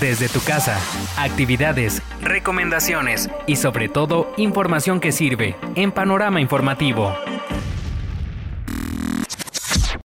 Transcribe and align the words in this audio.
desde 0.00 0.28
tu 0.28 0.40
casa, 0.40 0.78
actividades, 1.18 2.02
recomendaciones 2.20 3.30
y 3.46 3.56
sobre 3.56 3.88
todo 3.88 4.32
información 4.36 5.00
que 5.00 5.12
sirve 5.12 5.56
en 5.74 5.92
Panorama 5.92 6.40
Informativo. 6.40 7.14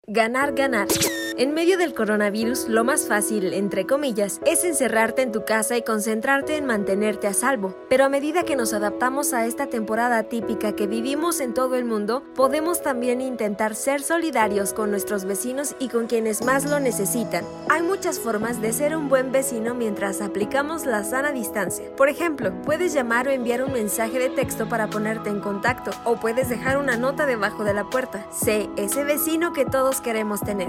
Ganar, 0.06 0.54
ganar. 0.54 0.88
En 1.36 1.54
medio 1.54 1.78
del 1.78 1.94
coronavirus, 1.94 2.68
lo 2.68 2.84
más 2.84 3.06
fácil, 3.06 3.54
entre 3.54 3.86
comillas, 3.86 4.40
es 4.46 4.64
encerrarte 4.64 5.22
en 5.22 5.32
tu 5.32 5.44
casa 5.44 5.76
y 5.76 5.82
concentrarte 5.82 6.56
en 6.56 6.66
mantenerte 6.66 7.26
a 7.28 7.34
salvo. 7.34 7.74
Pero 7.88 8.04
a 8.04 8.08
medida 8.08 8.42
que 8.42 8.56
nos 8.56 8.72
adaptamos 8.72 9.32
a 9.32 9.46
esta 9.46 9.66
temporada 9.68 10.24
típica 10.24 10.74
que 10.74 10.86
vivimos 10.86 11.40
en 11.40 11.54
todo 11.54 11.76
el 11.76 11.84
mundo, 11.84 12.24
podemos 12.34 12.82
también 12.82 13.20
intentar 13.20 13.74
ser 13.74 14.02
solidarios 14.02 14.72
con 14.72 14.90
nuestros 14.90 15.24
vecinos 15.24 15.76
y 15.78 15.88
con 15.88 16.06
quienes 16.08 16.44
más 16.44 16.68
lo 16.68 16.80
necesitan. 16.80 17.44
Hay 17.68 17.82
muchas 17.82 18.18
formas 18.18 18.60
de 18.60 18.72
ser 18.72 18.96
un 18.96 19.08
buen 19.08 19.30
vecino 19.30 19.74
mientras 19.74 20.20
aplicamos 20.20 20.84
la 20.84 21.04
sana 21.04 21.32
distancia. 21.32 21.84
Por 21.96 22.08
ejemplo, 22.08 22.52
puedes 22.62 22.92
llamar 22.92 23.28
o 23.28 23.30
enviar 23.30 23.62
un 23.62 23.72
mensaje 23.72 24.18
de 24.18 24.30
texto 24.30 24.68
para 24.68 24.88
ponerte 24.88 25.30
en 25.30 25.40
contacto, 25.40 25.92
o 26.04 26.16
puedes 26.16 26.48
dejar 26.48 26.76
una 26.76 26.96
nota 26.96 27.26
debajo 27.26 27.64
de 27.64 27.74
la 27.74 27.84
puerta. 27.84 28.26
Sé 28.32 28.68
ese 28.76 29.04
vecino 29.04 29.52
que 29.52 29.64
todos 29.64 30.00
queremos 30.00 30.40
tener. 30.40 30.68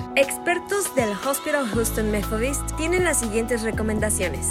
Expertos 0.52 0.94
del 0.96 1.12
Hospital 1.26 1.66
Houston 1.66 2.12
Methodist 2.12 2.76
tienen 2.76 3.06
las 3.06 3.22
siguientes 3.22 3.62
recomendaciones. 3.62 4.50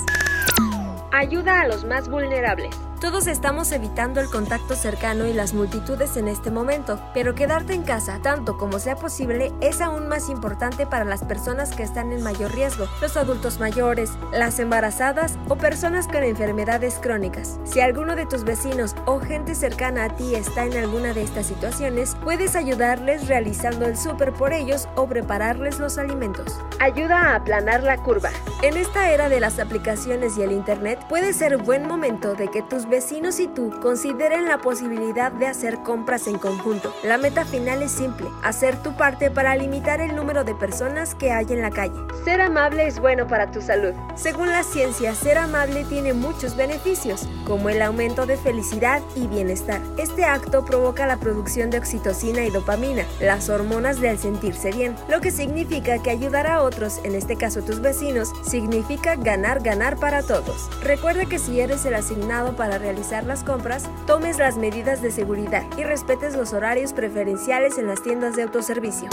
Ayuda 1.12 1.60
a 1.60 1.68
los 1.68 1.84
más 1.84 2.08
vulnerables. 2.08 2.74
Todos 3.00 3.28
estamos 3.28 3.72
evitando 3.72 4.20
el 4.20 4.28
contacto 4.28 4.74
cercano 4.74 5.24
y 5.24 5.32
las 5.32 5.54
multitudes 5.54 6.18
en 6.18 6.28
este 6.28 6.50
momento, 6.50 7.00
pero 7.14 7.34
quedarte 7.34 7.72
en 7.72 7.82
casa 7.82 8.20
tanto 8.22 8.58
como 8.58 8.78
sea 8.78 8.94
posible 8.94 9.54
es 9.62 9.80
aún 9.80 10.06
más 10.06 10.28
importante 10.28 10.86
para 10.86 11.06
las 11.06 11.24
personas 11.24 11.70
que 11.70 11.82
están 11.82 12.12
en 12.12 12.22
mayor 12.22 12.54
riesgo, 12.54 12.84
los 13.00 13.16
adultos 13.16 13.58
mayores, 13.58 14.10
las 14.32 14.58
embarazadas 14.58 15.38
o 15.48 15.56
personas 15.56 16.08
con 16.08 16.22
enfermedades 16.22 16.98
crónicas. 17.00 17.58
Si 17.64 17.80
alguno 17.80 18.16
de 18.16 18.26
tus 18.26 18.44
vecinos 18.44 18.94
o 19.06 19.18
gente 19.18 19.54
cercana 19.54 20.04
a 20.04 20.16
ti 20.16 20.34
está 20.34 20.66
en 20.66 20.76
alguna 20.76 21.14
de 21.14 21.22
estas 21.22 21.46
situaciones, 21.46 22.18
puedes 22.22 22.54
ayudarles 22.54 23.28
realizando 23.28 23.86
el 23.86 23.96
súper 23.96 24.34
por 24.34 24.52
ellos 24.52 24.88
o 24.96 25.06
prepararles 25.06 25.78
los 25.78 25.96
alimentos. 25.96 26.60
Ayuda 26.78 27.30
a 27.30 27.36
aplanar 27.36 27.82
la 27.82 27.96
curva. 27.96 28.30
En 28.62 28.76
esta 28.76 29.10
era 29.10 29.30
de 29.30 29.40
las 29.40 29.58
aplicaciones 29.58 30.36
y 30.36 30.42
el 30.42 30.52
Internet 30.52 30.98
puede 31.08 31.32
ser 31.32 31.56
buen 31.56 31.88
momento 31.88 32.34
de 32.34 32.48
que 32.48 32.60
tus 32.60 32.86
vecinos 32.86 33.40
y 33.40 33.48
tú 33.48 33.70
consideren 33.80 34.48
la 34.48 34.58
posibilidad 34.58 35.32
de 35.32 35.46
hacer 35.46 35.78
compras 35.78 36.26
en 36.26 36.36
conjunto. 36.36 36.94
La 37.02 37.16
meta 37.16 37.46
final 37.46 37.82
es 37.82 37.90
simple, 37.90 38.26
hacer 38.42 38.76
tu 38.82 38.94
parte 38.94 39.30
para 39.30 39.56
limitar 39.56 40.02
el 40.02 40.14
número 40.14 40.44
de 40.44 40.54
personas 40.54 41.14
que 41.14 41.32
hay 41.32 41.46
en 41.48 41.62
la 41.62 41.70
calle. 41.70 41.98
Ser 42.22 42.42
amable 42.42 42.86
es 42.86 43.00
bueno 43.00 43.26
para 43.26 43.50
tu 43.50 43.62
salud. 43.62 43.94
Según 44.14 44.50
la 44.50 44.62
ciencia, 44.62 45.14
ser 45.14 45.38
amable 45.38 45.84
tiene 45.84 46.12
muchos 46.12 46.54
beneficios, 46.54 47.26
como 47.46 47.70
el 47.70 47.80
aumento 47.80 48.26
de 48.26 48.36
felicidad 48.36 49.00
y 49.16 49.26
bienestar. 49.26 49.80
Este 49.96 50.26
acto 50.26 50.66
provoca 50.66 51.06
la 51.06 51.16
producción 51.16 51.70
de 51.70 51.78
oxitocina 51.78 52.44
y 52.44 52.50
dopamina, 52.50 53.06
las 53.22 53.48
hormonas 53.48 54.02
del 54.02 54.18
sentirse 54.18 54.70
bien, 54.70 54.96
lo 55.08 55.22
que 55.22 55.30
significa 55.30 56.02
que 56.02 56.10
ayudar 56.10 56.46
a 56.46 56.60
otros, 56.60 57.00
en 57.04 57.14
este 57.14 57.36
caso 57.36 57.62
tus 57.62 57.80
vecinos, 57.80 58.30
significa 58.50 59.16
ganar 59.16 59.62
ganar 59.62 59.96
para 59.96 60.22
todos. 60.22 60.68
Recuerda 60.82 61.24
que 61.26 61.38
si 61.38 61.60
eres 61.60 61.84
el 61.84 61.94
asignado 61.94 62.56
para 62.56 62.78
realizar 62.78 63.24
las 63.24 63.44
compras, 63.44 63.88
tomes 64.06 64.38
las 64.38 64.56
medidas 64.56 65.00
de 65.02 65.10
seguridad 65.10 65.64
y 65.78 65.84
respetes 65.84 66.34
los 66.34 66.52
horarios 66.52 66.92
preferenciales 66.92 67.78
en 67.78 67.86
las 67.86 68.02
tiendas 68.02 68.36
de 68.36 68.42
autoservicio. 68.42 69.08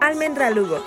Almendra 0.00 0.50
Lugo. 0.50 0.80